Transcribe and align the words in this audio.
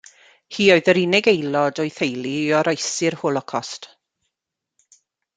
Hi 0.59 0.65
oedd 0.75 0.87
yr 0.93 0.99
unig 1.01 1.27
aelod 1.31 1.81
o'i 1.83 1.91
theulu 1.97 2.31
i 2.37 2.47
oroesi'r 2.59 3.17
Holocost. 3.25 3.89